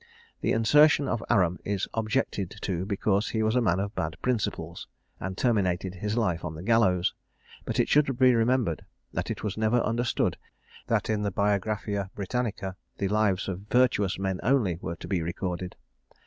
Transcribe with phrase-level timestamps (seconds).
[0.41, 4.87] The insertion of Aram is objected to because he was a man of bad principles,
[5.19, 7.13] and terminated his life on the gallows;
[7.65, 8.83] but it should be remembered
[9.13, 10.37] that it was never understood
[10.87, 15.75] that in the Biographia Britannica the lives of virtuous men only were to be recorded.